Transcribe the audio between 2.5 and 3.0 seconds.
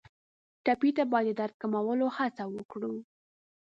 وکړو.